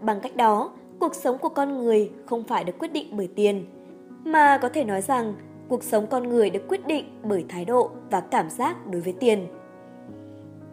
Bằng 0.00 0.20
cách 0.20 0.36
đó, 0.36 0.72
cuộc 1.00 1.14
sống 1.14 1.38
của 1.38 1.48
con 1.48 1.78
người 1.78 2.10
không 2.26 2.44
phải 2.44 2.64
được 2.64 2.78
quyết 2.78 2.92
định 2.92 3.06
bởi 3.12 3.28
tiền, 3.34 3.66
mà 4.24 4.58
có 4.62 4.68
thể 4.68 4.84
nói 4.84 5.00
rằng 5.00 5.34
cuộc 5.68 5.84
sống 5.84 6.06
con 6.06 6.28
người 6.28 6.50
được 6.50 6.68
quyết 6.68 6.86
định 6.86 7.04
bởi 7.22 7.44
thái 7.48 7.64
độ 7.64 7.90
và 8.10 8.20
cảm 8.20 8.50
giác 8.50 8.86
đối 8.86 9.00
với 9.00 9.12
tiền. 9.12 9.46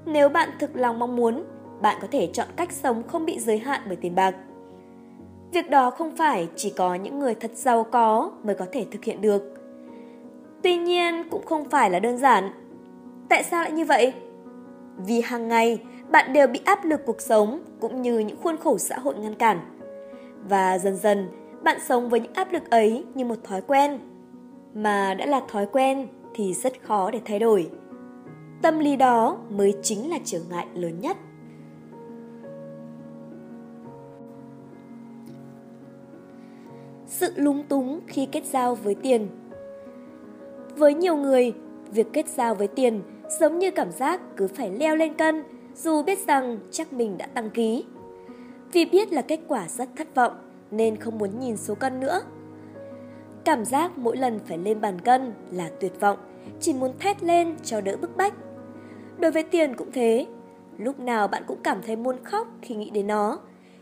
Nếu 0.06 0.30
bạn 0.30 0.50
thực 0.60 0.76
lòng 0.76 1.00
mong 1.00 1.16
muốn, 1.16 1.44
bạn 1.82 1.98
có 2.02 2.08
thể 2.12 2.30
chọn 2.34 2.48
cách 2.56 2.72
sống 2.72 3.04
không 3.08 3.26
bị 3.26 3.40
giới 3.40 3.58
hạn 3.58 3.82
bởi 3.88 3.96
tiền 3.96 4.16
bạc. 4.16 4.36
Việc 5.56 5.70
đó 5.70 5.90
không 5.90 6.16
phải 6.16 6.48
chỉ 6.56 6.70
có 6.70 6.96
những 6.96 7.20
người 7.20 7.36
thật 7.36 7.52
giàu 7.54 7.84
có 7.84 8.32
mới 8.44 8.56
có 8.56 8.66
thể 8.72 8.86
thực 8.92 9.04
hiện 9.04 9.22
được. 9.22 9.54
Tuy 10.64 10.78
nhiên 10.78 11.30
cũng 11.30 11.46
không 11.46 11.70
phải 11.70 11.90
là 11.90 12.00
đơn 12.00 12.18
giản. 12.18 12.52
Tại 13.30 13.44
sao 13.44 13.62
lại 13.62 13.72
như 13.72 13.86
vậy? 13.86 14.14
Vì 14.98 15.22
hàng 15.22 15.48
ngày, 15.48 15.80
bạn 16.12 16.34
đều 16.34 16.48
bị 16.48 16.60
áp 16.66 16.86
lực 16.86 17.02
cuộc 17.06 17.22
sống 17.22 17.60
cũng 17.80 18.02
như 18.02 18.20
những 18.20 18.38
khuôn 18.44 18.58
khổ 18.58 18.78
xã 18.78 19.00
hội 19.00 19.16
ngăn 19.16 19.36
cản. 19.36 19.60
Và 20.50 20.78
dần 20.78 20.98
dần, 20.98 21.28
bạn 21.64 21.78
sống 21.86 22.10
với 22.10 22.20
những 22.20 22.34
áp 22.34 22.54
lực 22.54 22.70
ấy 22.70 23.04
như 23.14 23.26
một 23.26 23.44
thói 23.44 23.62
quen. 23.62 24.00
Mà 24.74 25.14
đã 25.14 25.26
là 25.26 25.42
thói 25.48 25.66
quen 25.66 26.08
thì 26.34 26.54
rất 26.54 26.74
khó 26.82 27.12
để 27.12 27.20
thay 27.26 27.40
đổi. 27.40 27.70
Tâm 28.62 28.80
lý 28.80 28.96
đó 28.96 29.38
mới 29.50 29.74
chính 29.84 30.10
là 30.10 30.20
trở 30.26 30.40
ngại 30.50 30.68
lớn 30.74 31.00
nhất. 31.00 31.18
Sự 37.20 37.32
lúng 37.36 37.64
túng 37.64 38.00
khi 38.08 38.28
kết 38.32 38.46
giao 38.46 38.76
với 38.76 38.96
tiền 38.96 39.28
Với 40.78 40.94
nhiều 40.94 41.16
người, 41.16 41.54
việc 41.92 42.08
kết 42.14 42.28
giao 42.28 42.56
với 42.56 42.68
tiền 42.68 43.02
giống 43.40 43.60
như 43.60 43.72
cảm 43.72 43.92
giác 43.92 44.22
cứ 44.38 44.48
phải 44.48 44.72
leo 44.72 44.96
lên 44.96 45.14
cân 45.14 45.44
dù 45.76 46.04
biết 46.04 46.28
rằng 46.28 46.60
chắc 46.72 46.94
mình 46.94 47.18
đã 47.18 47.26
tăng 47.26 47.50
ký. 47.50 47.86
Vì 48.72 48.86
biết 48.86 49.14
là 49.14 49.22
kết 49.22 49.40
quả 49.48 49.68
rất 49.68 49.90
thất 49.96 50.16
vọng 50.16 50.34
nên 50.72 50.96
không 50.96 51.18
muốn 51.18 51.40
nhìn 51.40 51.58
số 51.58 51.76
cân 51.76 52.00
nữa. 52.00 52.22
Cảm 53.44 53.66
giác 53.66 53.98
mỗi 53.98 54.18
lần 54.18 54.40
phải 54.46 54.58
lên 54.58 54.82
bàn 54.82 55.02
cân 55.02 55.34
là 55.52 55.70
tuyệt 55.80 56.00
vọng, 56.00 56.18
chỉ 56.60 56.74
muốn 56.74 56.92
thét 57.00 57.24
lên 57.24 57.56
cho 57.64 57.82
đỡ 57.82 57.98
bức 57.98 58.18
bách. 58.18 58.34
Đối 59.20 59.32
với 59.32 59.44
tiền 59.44 59.76
cũng 59.76 59.92
thế, 59.92 60.26
lúc 60.78 61.00
nào 61.00 61.28
bạn 61.28 61.44
cũng 61.48 61.60
cảm 61.64 61.82
thấy 61.82 61.96
muốn 61.96 62.24
khóc 62.24 62.48
khi 62.62 62.76
nghĩ 62.76 62.90
đến 62.90 63.08
nó, 63.08 63.40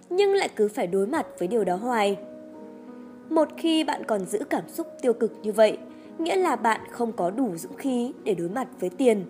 nhưng 0.10 0.34
lại 0.34 0.50
cứ 0.56 0.68
phải 0.68 0.88
đối 0.88 1.08
mặt 1.08 1.26
với 1.40 1.48
điều 1.48 1.64
đó 1.64 1.76
hoài. 1.76 2.18
Một 3.30 3.48
khi 3.58 3.84
bạn 3.84 4.04
còn 4.08 4.26
giữ 4.26 4.40
cảm 4.50 4.68
xúc 4.68 4.88
tiêu 5.02 5.14
cực 5.14 5.32
như 5.44 5.52
vậy, 5.52 5.78
nghĩa 6.18 6.36
là 6.36 6.56
bạn 6.56 6.82
không 6.92 7.12
có 7.12 7.30
đủ 7.30 7.56
dũng 7.56 7.76
khí 7.78 8.14
để 8.24 8.34
đối 8.36 8.50
mặt 8.50 8.68
với 8.80 8.90
tiền. 8.90 9.26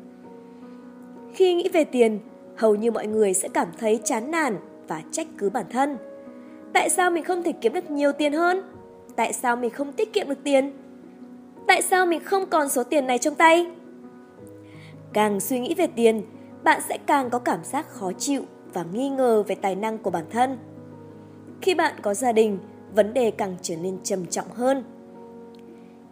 Khi 1.33 1.53
nghĩ 1.53 1.69
về 1.73 1.83
tiền, 1.83 2.19
hầu 2.55 2.75
như 2.75 2.91
mọi 2.91 3.07
người 3.07 3.33
sẽ 3.33 3.47
cảm 3.47 3.67
thấy 3.77 3.99
chán 4.03 4.31
nản 4.31 4.57
và 4.87 5.01
trách 5.11 5.27
cứ 5.37 5.49
bản 5.49 5.65
thân. 5.69 5.97
Tại 6.73 6.89
sao 6.89 7.11
mình 7.11 7.23
không 7.23 7.43
thể 7.43 7.51
kiếm 7.51 7.73
được 7.73 7.91
nhiều 7.91 8.11
tiền 8.11 8.33
hơn? 8.33 8.61
Tại 9.15 9.33
sao 9.33 9.55
mình 9.55 9.69
không 9.69 9.91
tiết 9.91 10.13
kiệm 10.13 10.29
được 10.29 10.43
tiền? 10.43 10.71
Tại 11.67 11.81
sao 11.81 12.05
mình 12.05 12.19
không 12.23 12.45
còn 12.45 12.69
số 12.69 12.83
tiền 12.83 13.07
này 13.07 13.17
trong 13.17 13.35
tay? 13.35 13.67
Càng 15.13 15.39
suy 15.39 15.59
nghĩ 15.59 15.75
về 15.77 15.87
tiền, 15.87 16.21
bạn 16.63 16.81
sẽ 16.89 16.97
càng 17.05 17.29
có 17.29 17.39
cảm 17.39 17.63
giác 17.63 17.89
khó 17.89 18.11
chịu 18.17 18.41
và 18.73 18.85
nghi 18.93 19.09
ngờ 19.09 19.43
về 19.47 19.55
tài 19.55 19.75
năng 19.75 19.97
của 19.97 20.09
bản 20.09 20.25
thân. 20.29 20.57
Khi 21.61 21.75
bạn 21.75 21.93
có 22.01 22.13
gia 22.13 22.31
đình, 22.31 22.59
vấn 22.95 23.13
đề 23.13 23.31
càng 23.31 23.55
trở 23.61 23.75
nên 23.75 23.97
trầm 24.03 24.25
trọng 24.25 24.49
hơn. 24.53 24.83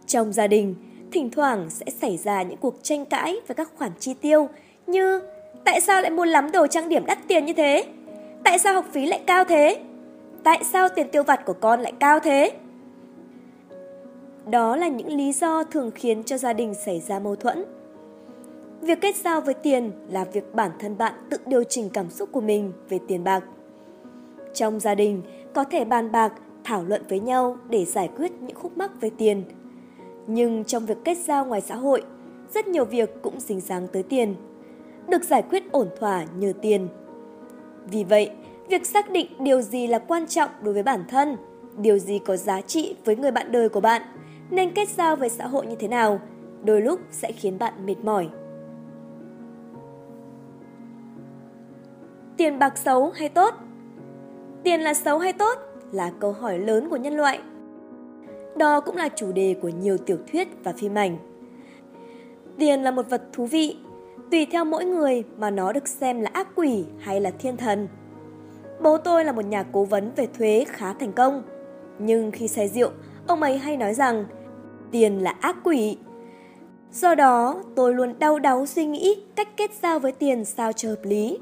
Trong 0.06 0.32
gia 0.32 0.46
đình, 0.46 0.74
thỉnh 1.12 1.30
thoảng 1.30 1.70
sẽ 1.70 1.86
xảy 2.00 2.16
ra 2.16 2.42
những 2.42 2.58
cuộc 2.58 2.74
tranh 2.82 3.04
cãi 3.04 3.36
về 3.48 3.54
các 3.54 3.70
khoản 3.78 3.90
chi 3.98 4.14
tiêu 4.14 4.48
như 4.86 5.20
tại 5.64 5.80
sao 5.80 6.02
lại 6.02 6.10
mua 6.10 6.24
lắm 6.24 6.52
đồ 6.52 6.66
trang 6.66 6.88
điểm 6.88 7.06
đắt 7.06 7.18
tiền 7.28 7.44
như 7.44 7.52
thế? 7.52 7.84
Tại 8.44 8.58
sao 8.58 8.74
học 8.74 8.84
phí 8.92 9.06
lại 9.06 9.20
cao 9.26 9.44
thế? 9.44 9.82
Tại 10.42 10.64
sao 10.64 10.88
tiền 10.88 11.08
tiêu 11.08 11.22
vặt 11.22 11.44
của 11.44 11.52
con 11.52 11.80
lại 11.80 11.92
cao 12.00 12.20
thế? 12.20 12.52
Đó 14.50 14.76
là 14.76 14.88
những 14.88 15.16
lý 15.16 15.32
do 15.32 15.64
thường 15.64 15.90
khiến 15.94 16.22
cho 16.24 16.38
gia 16.38 16.52
đình 16.52 16.74
xảy 16.74 17.00
ra 17.00 17.18
mâu 17.18 17.36
thuẫn. 17.36 17.64
Việc 18.80 19.00
kết 19.00 19.16
giao 19.16 19.40
với 19.40 19.54
tiền 19.54 19.90
là 20.08 20.24
việc 20.24 20.54
bản 20.54 20.70
thân 20.78 20.98
bạn 20.98 21.12
tự 21.30 21.36
điều 21.46 21.64
chỉnh 21.64 21.90
cảm 21.90 22.10
xúc 22.10 22.28
của 22.32 22.40
mình 22.40 22.72
về 22.88 22.98
tiền 23.08 23.24
bạc. 23.24 23.44
Trong 24.54 24.80
gia 24.80 24.94
đình, 24.94 25.22
có 25.54 25.64
thể 25.64 25.84
bàn 25.84 26.12
bạc, 26.12 26.32
thảo 26.64 26.84
luận 26.84 27.02
với 27.08 27.20
nhau 27.20 27.56
để 27.68 27.84
giải 27.84 28.10
quyết 28.16 28.32
những 28.40 28.56
khúc 28.56 28.76
mắc 28.78 28.90
về 29.00 29.10
tiền. 29.18 29.44
Nhưng 30.26 30.64
trong 30.64 30.86
việc 30.86 30.98
kết 31.04 31.18
giao 31.18 31.44
ngoài 31.44 31.60
xã 31.60 31.74
hội, 31.76 32.02
rất 32.54 32.68
nhiều 32.68 32.84
việc 32.84 33.22
cũng 33.22 33.40
dính 33.40 33.60
dáng 33.60 33.88
tới 33.92 34.02
tiền, 34.02 34.34
được 35.08 35.24
giải 35.24 35.42
quyết 35.50 35.72
ổn 35.72 35.88
thỏa 36.00 36.24
nhờ 36.36 36.52
tiền. 36.62 36.88
Vì 37.90 38.04
vậy, 38.04 38.30
việc 38.68 38.86
xác 38.86 39.10
định 39.10 39.26
điều 39.38 39.60
gì 39.60 39.86
là 39.86 39.98
quan 39.98 40.26
trọng 40.26 40.50
đối 40.62 40.74
với 40.74 40.82
bản 40.82 41.04
thân, 41.08 41.36
điều 41.78 41.98
gì 41.98 42.18
có 42.18 42.36
giá 42.36 42.60
trị 42.60 42.96
với 43.04 43.16
người 43.16 43.30
bạn 43.30 43.52
đời 43.52 43.68
của 43.68 43.80
bạn, 43.80 44.02
nên 44.50 44.74
kết 44.74 44.88
giao 44.88 45.16
với 45.16 45.28
xã 45.28 45.46
hội 45.46 45.66
như 45.66 45.74
thế 45.74 45.88
nào, 45.88 46.20
đôi 46.64 46.80
lúc 46.80 47.00
sẽ 47.10 47.32
khiến 47.32 47.58
bạn 47.58 47.86
mệt 47.86 47.96
mỏi. 48.02 48.28
Tiền 52.36 52.58
bạc 52.58 52.78
xấu 52.78 53.10
hay 53.10 53.28
tốt? 53.28 53.54
Tiền 54.62 54.80
là 54.80 54.94
xấu 54.94 55.18
hay 55.18 55.32
tốt 55.32 55.58
là 55.92 56.10
câu 56.20 56.32
hỏi 56.32 56.58
lớn 56.58 56.88
của 56.90 56.96
nhân 56.96 57.16
loại. 57.16 57.40
Đó 58.56 58.80
cũng 58.80 58.96
là 58.96 59.08
chủ 59.08 59.32
đề 59.32 59.56
của 59.62 59.68
nhiều 59.68 59.98
tiểu 59.98 60.18
thuyết 60.32 60.48
và 60.64 60.72
phim 60.72 60.98
ảnh. 60.98 61.16
Tiền 62.58 62.82
là 62.82 62.90
một 62.90 63.10
vật 63.10 63.22
thú 63.32 63.46
vị, 63.46 63.76
tùy 64.30 64.46
theo 64.50 64.64
mỗi 64.64 64.84
người 64.84 65.24
mà 65.38 65.50
nó 65.50 65.72
được 65.72 65.88
xem 65.88 66.20
là 66.20 66.30
ác 66.32 66.48
quỷ 66.54 66.84
hay 66.98 67.20
là 67.20 67.30
thiên 67.30 67.56
thần. 67.56 67.88
Bố 68.82 68.98
tôi 68.98 69.24
là 69.24 69.32
một 69.32 69.44
nhà 69.44 69.64
cố 69.72 69.84
vấn 69.84 70.10
về 70.16 70.28
thuế 70.38 70.64
khá 70.68 70.92
thành 70.92 71.12
công, 71.12 71.42
nhưng 71.98 72.30
khi 72.30 72.48
say 72.48 72.68
rượu, 72.68 72.90
ông 73.26 73.42
ấy 73.42 73.58
hay 73.58 73.76
nói 73.76 73.94
rằng 73.94 74.24
tiền 74.90 75.18
là 75.18 75.30
ác 75.30 75.56
quỷ. 75.64 75.96
Do 76.92 77.14
đó, 77.14 77.62
tôi 77.74 77.94
luôn 77.94 78.18
đau 78.18 78.38
đáu 78.38 78.66
suy 78.66 78.84
nghĩ 78.84 79.22
cách 79.34 79.48
kết 79.56 79.70
giao 79.82 79.98
với 79.98 80.12
tiền 80.12 80.44
sao 80.44 80.72
cho 80.72 80.88
hợp 80.88 81.00
lý. 81.02 81.38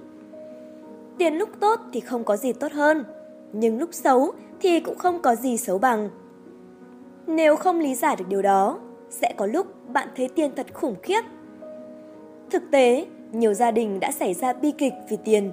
Tiền 1.19 1.35
lúc 1.35 1.49
tốt 1.61 1.81
thì 1.93 2.01
không 2.01 2.25
có 2.25 2.37
gì 2.37 2.53
tốt 2.53 2.73
hơn, 2.73 3.05
nhưng 3.53 3.79
lúc 3.79 3.89
xấu 3.93 4.33
thì 4.61 4.81
cũng 4.81 4.99
không 4.99 5.23
có 5.23 5.35
gì 5.35 5.57
xấu 5.57 5.79
bằng. 5.79 6.11
Nếu 7.27 7.57
không 7.57 7.79
lý 7.79 7.95
giải 7.95 8.17
được 8.17 8.25
điều 8.29 8.43
đó, 8.43 8.79
sẽ 9.11 9.35
có 9.37 9.47
lúc 9.47 9.67
bạn 9.89 10.09
thấy 10.17 10.29
tiền 10.29 10.51
thật 10.57 10.67
khủng 10.75 10.95
khiếp. 11.03 11.21
Thực 12.51 12.63
tế, 12.71 13.07
nhiều 13.33 13.55
gia 13.55 13.71
đình 13.71 14.01
đã 14.01 14.13
xảy 14.13 14.35
ra 14.35 14.53
bi 14.53 14.73
kịch 14.79 14.93
vì 15.09 15.17
tiền. 15.25 15.51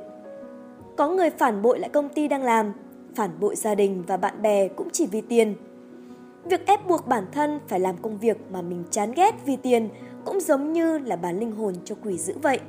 Có 0.97 1.09
người 1.09 1.29
phản 1.29 1.61
bội 1.61 1.79
lại 1.79 1.89
công 1.89 2.09
ty 2.09 2.27
đang 2.27 2.43
làm, 2.43 2.73
phản 3.15 3.29
bội 3.39 3.55
gia 3.55 3.75
đình 3.75 4.03
và 4.07 4.17
bạn 4.17 4.41
bè 4.41 4.67
cũng 4.67 4.87
chỉ 4.93 5.07
vì 5.11 5.21
tiền. 5.21 5.55
Việc 6.43 6.65
ép 6.65 6.87
buộc 6.87 7.07
bản 7.07 7.25
thân 7.31 7.59
phải 7.67 7.79
làm 7.79 7.97
công 7.97 8.17
việc 8.17 8.37
mà 8.51 8.61
mình 8.61 8.83
chán 8.91 9.11
ghét 9.15 9.35
vì 9.45 9.55
tiền 9.55 9.89
cũng 10.25 10.39
giống 10.39 10.73
như 10.73 10.97
là 10.97 11.15
bán 11.15 11.39
linh 11.39 11.51
hồn 11.51 11.73
cho 11.85 11.95
quỷ 12.03 12.17
dữ 12.17 12.33
vậy. 12.41 12.59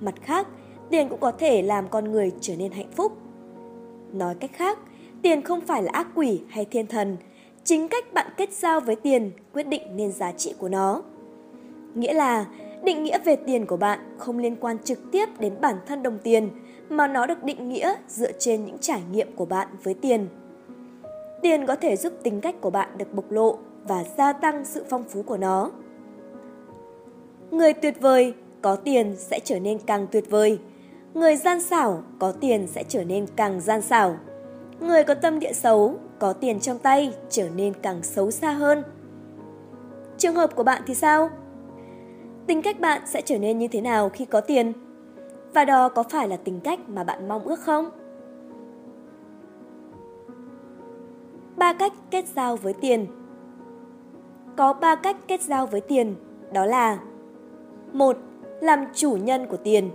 Mặt 0.00 0.14
khác, 0.22 0.48
tiền 0.90 1.08
cũng 1.08 1.20
có 1.20 1.32
thể 1.32 1.62
làm 1.62 1.88
con 1.88 2.12
người 2.12 2.32
trở 2.40 2.56
nên 2.56 2.72
hạnh 2.72 2.90
phúc. 2.96 3.12
Nói 4.12 4.34
cách 4.34 4.50
khác, 4.54 4.78
tiền 5.22 5.42
không 5.42 5.60
phải 5.60 5.82
là 5.82 5.90
ác 5.92 6.06
quỷ 6.14 6.40
hay 6.48 6.64
thiên 6.64 6.86
thần, 6.86 7.16
chính 7.64 7.88
cách 7.88 8.12
bạn 8.14 8.26
kết 8.36 8.52
giao 8.52 8.80
với 8.80 8.96
tiền 8.96 9.30
quyết 9.52 9.66
định 9.66 9.82
nên 9.96 10.12
giá 10.12 10.32
trị 10.32 10.54
của 10.58 10.68
nó. 10.68 11.02
Nghĩa 11.94 12.12
là 12.12 12.46
định 12.84 13.02
nghĩa 13.02 13.18
về 13.18 13.36
tiền 13.36 13.66
của 13.66 13.76
bạn 13.76 13.98
không 14.18 14.38
liên 14.38 14.56
quan 14.56 14.78
trực 14.78 14.98
tiếp 15.12 15.28
đến 15.38 15.54
bản 15.60 15.76
thân 15.86 16.02
đồng 16.02 16.18
tiền 16.18 16.48
mà 16.88 17.06
nó 17.06 17.26
được 17.26 17.44
định 17.44 17.68
nghĩa 17.68 17.94
dựa 18.08 18.32
trên 18.32 18.64
những 18.64 18.78
trải 18.78 19.00
nghiệm 19.12 19.36
của 19.36 19.44
bạn 19.44 19.68
với 19.82 19.94
tiền. 19.94 20.28
Tiền 21.42 21.66
có 21.66 21.76
thể 21.76 21.96
giúp 21.96 22.12
tính 22.22 22.40
cách 22.40 22.60
của 22.60 22.70
bạn 22.70 22.88
được 22.98 23.14
bộc 23.14 23.30
lộ 23.30 23.58
và 23.84 24.04
gia 24.18 24.32
tăng 24.32 24.64
sự 24.64 24.84
phong 24.88 25.04
phú 25.04 25.22
của 25.22 25.36
nó. 25.36 25.70
Người 27.50 27.72
tuyệt 27.72 28.00
vời 28.00 28.34
có 28.62 28.76
tiền 28.76 29.14
sẽ 29.16 29.40
trở 29.44 29.60
nên 29.60 29.78
càng 29.86 30.06
tuyệt 30.12 30.30
vời. 30.30 30.58
Người 31.14 31.36
gian 31.36 31.60
xảo 31.60 32.02
có 32.18 32.32
tiền 32.32 32.66
sẽ 32.66 32.84
trở 32.88 33.04
nên 33.04 33.26
càng 33.36 33.60
gian 33.60 33.82
xảo. 33.82 34.16
Người 34.80 35.04
có 35.04 35.14
tâm 35.14 35.38
địa 35.38 35.52
xấu 35.52 35.94
có 36.18 36.32
tiền 36.32 36.60
trong 36.60 36.78
tay 36.78 37.14
trở 37.28 37.48
nên 37.56 37.72
càng 37.82 38.02
xấu 38.02 38.30
xa 38.30 38.52
hơn. 38.52 38.82
Trường 40.18 40.34
hợp 40.34 40.56
của 40.56 40.62
bạn 40.62 40.82
thì 40.86 40.94
sao? 40.94 41.30
Tính 42.46 42.62
cách 42.62 42.80
bạn 42.80 43.02
sẽ 43.06 43.22
trở 43.22 43.38
nên 43.38 43.58
như 43.58 43.68
thế 43.68 43.80
nào 43.80 44.08
khi 44.08 44.24
có 44.24 44.40
tiền? 44.40 44.72
Và 45.54 45.64
đó 45.64 45.88
có 45.88 46.02
phải 46.02 46.28
là 46.28 46.36
tính 46.36 46.60
cách 46.60 46.80
mà 46.88 47.04
bạn 47.04 47.28
mong 47.28 47.44
ước 47.44 47.60
không? 47.60 47.90
Ba 51.56 51.72
cách 51.72 51.92
kết 52.10 52.24
giao 52.34 52.56
với 52.56 52.72
tiền 52.72 53.06
Có 54.56 54.72
ba 54.72 54.94
cách 54.94 55.16
kết 55.28 55.42
giao 55.42 55.66
với 55.66 55.80
tiền, 55.80 56.14
đó 56.52 56.66
là 56.66 56.98
một 57.92 58.16
Làm 58.60 58.84
chủ 58.94 59.16
nhân 59.16 59.46
của 59.46 59.56
tiền 59.56 59.90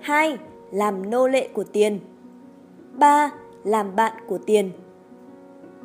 2. 0.00 0.38
Làm 0.70 1.10
nô 1.10 1.28
lệ 1.28 1.48
của 1.52 1.64
tiền 1.64 2.00
3. 2.92 3.30
Làm 3.64 3.96
bạn 3.96 4.12
của 4.26 4.38
tiền 4.38 4.70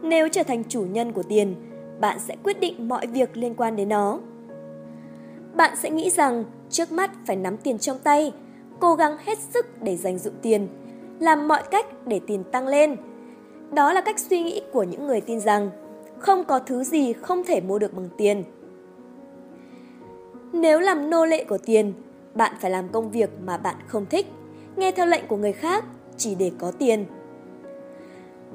Nếu 0.01 0.29
trở 0.29 0.43
thành 0.43 0.63
chủ 0.69 0.85
nhân 0.91 1.11
của 1.11 1.23
tiền, 1.23 1.55
bạn 1.99 2.19
sẽ 2.19 2.35
quyết 2.43 2.59
định 2.59 2.87
mọi 2.87 3.07
việc 3.07 3.37
liên 3.37 3.55
quan 3.55 3.75
đến 3.75 3.89
nó. 3.89 4.19
Bạn 5.55 5.75
sẽ 5.75 5.89
nghĩ 5.89 6.09
rằng 6.09 6.43
trước 6.69 6.91
mắt 6.91 7.11
phải 7.27 7.35
nắm 7.35 7.57
tiền 7.57 7.77
trong 7.77 7.97
tay, 7.99 8.33
cố 8.79 8.95
gắng 8.95 9.17
hết 9.25 9.37
sức 9.39 9.65
để 9.81 9.97
dành 9.97 10.17
dụm 10.17 10.33
tiền, 10.41 10.67
làm 11.19 11.47
mọi 11.47 11.63
cách 11.71 11.85
để 12.07 12.19
tiền 12.27 12.43
tăng 12.43 12.67
lên. 12.67 12.95
Đó 13.71 13.93
là 13.93 14.01
cách 14.01 14.19
suy 14.19 14.43
nghĩ 14.43 14.61
của 14.73 14.83
những 14.83 15.07
người 15.07 15.21
tin 15.21 15.39
rằng 15.39 15.69
không 16.19 16.43
có 16.43 16.59
thứ 16.59 16.83
gì 16.83 17.13
không 17.13 17.43
thể 17.43 17.61
mua 17.61 17.79
được 17.79 17.93
bằng 17.93 18.09
tiền. 18.17 18.43
Nếu 20.53 20.79
làm 20.79 21.09
nô 21.09 21.25
lệ 21.25 21.43
của 21.43 21.57
tiền, 21.57 21.93
bạn 22.35 22.53
phải 22.59 22.71
làm 22.71 22.89
công 22.89 23.11
việc 23.11 23.29
mà 23.45 23.57
bạn 23.57 23.75
không 23.87 24.05
thích, 24.05 24.25
nghe 24.75 24.91
theo 24.91 25.05
lệnh 25.05 25.27
của 25.27 25.37
người 25.37 25.53
khác 25.53 25.85
chỉ 26.17 26.35
để 26.35 26.51
có 26.57 26.71
tiền. 26.71 27.05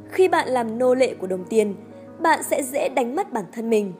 Khi 0.08 0.28
bạn 0.28 0.48
làm 0.48 0.78
nô 0.78 0.94
lệ 0.94 1.14
của 1.14 1.26
đồng 1.26 1.44
tiền, 1.44 1.74
bạn 2.20 2.42
sẽ 2.42 2.62
dễ 2.62 2.88
đánh 2.88 3.16
mất 3.16 3.32
bản 3.32 3.44
thân 3.52 3.70
mình. 3.70 3.92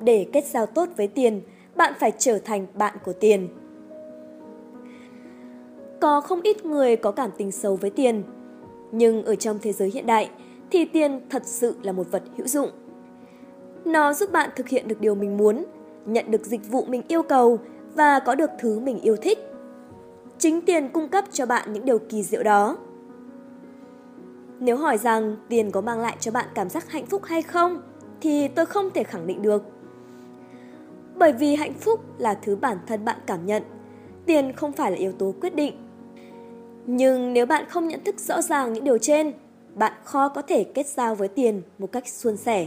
Để 0.00 0.26
kết 0.32 0.44
giao 0.46 0.66
tốt 0.66 0.88
với 0.96 1.08
tiền, 1.08 1.40
bạn 1.76 1.92
phải 2.00 2.12
trở 2.18 2.38
thành 2.38 2.66
bạn 2.74 2.96
của 3.04 3.12
tiền. 3.12 3.48
Có 6.00 6.20
không 6.20 6.40
ít 6.42 6.64
người 6.64 6.96
có 6.96 7.10
cảm 7.10 7.30
tình 7.36 7.52
xấu 7.52 7.76
với 7.76 7.90
tiền, 7.90 8.22
nhưng 8.92 9.24
ở 9.24 9.34
trong 9.34 9.58
thế 9.62 9.72
giới 9.72 9.90
hiện 9.90 10.06
đại 10.06 10.30
thì 10.70 10.84
tiền 10.84 11.20
thật 11.30 11.42
sự 11.46 11.76
là 11.82 11.92
một 11.92 12.10
vật 12.10 12.22
hữu 12.36 12.46
dụng. 12.46 12.70
Nó 13.84 14.12
giúp 14.12 14.32
bạn 14.32 14.50
thực 14.56 14.68
hiện 14.68 14.88
được 14.88 15.00
điều 15.00 15.14
mình 15.14 15.36
muốn, 15.36 15.64
nhận 16.06 16.30
được 16.30 16.46
dịch 16.46 16.70
vụ 16.70 16.84
mình 16.84 17.02
yêu 17.08 17.22
cầu 17.22 17.58
và 17.94 18.18
có 18.18 18.34
được 18.34 18.50
thứ 18.58 18.80
mình 18.80 19.00
yêu 19.00 19.16
thích. 19.16 19.38
Chính 20.38 20.60
tiền 20.60 20.88
cung 20.88 21.08
cấp 21.08 21.24
cho 21.32 21.46
bạn 21.46 21.72
những 21.72 21.84
điều 21.84 21.98
kỳ 21.98 22.22
diệu 22.22 22.42
đó. 22.42 22.76
Nếu 24.60 24.76
hỏi 24.76 24.98
rằng 24.98 25.36
tiền 25.48 25.70
có 25.70 25.80
mang 25.80 26.00
lại 26.00 26.16
cho 26.20 26.30
bạn 26.30 26.46
cảm 26.54 26.68
giác 26.68 26.90
hạnh 26.90 27.06
phúc 27.06 27.22
hay 27.24 27.42
không, 27.42 27.82
thì 28.20 28.48
tôi 28.48 28.66
không 28.66 28.90
thể 28.90 29.04
khẳng 29.04 29.26
định 29.26 29.42
được. 29.42 29.62
Bởi 31.14 31.32
vì 31.32 31.54
hạnh 31.54 31.72
phúc 31.72 32.00
là 32.18 32.34
thứ 32.34 32.56
bản 32.56 32.78
thân 32.86 33.04
bạn 33.04 33.18
cảm 33.26 33.46
nhận, 33.46 33.62
tiền 34.26 34.52
không 34.52 34.72
phải 34.72 34.90
là 34.90 34.96
yếu 34.96 35.12
tố 35.12 35.34
quyết 35.40 35.54
định. 35.54 35.74
Nhưng 36.86 37.32
nếu 37.32 37.46
bạn 37.46 37.64
không 37.68 37.88
nhận 37.88 38.04
thức 38.04 38.18
rõ 38.18 38.42
ràng 38.42 38.72
những 38.72 38.84
điều 38.84 38.98
trên, 38.98 39.32
bạn 39.74 39.92
khó 40.04 40.28
có 40.28 40.42
thể 40.42 40.64
kết 40.64 40.86
giao 40.86 41.14
với 41.14 41.28
tiền 41.28 41.62
một 41.78 41.92
cách 41.92 42.08
suôn 42.08 42.36
sẻ. 42.36 42.66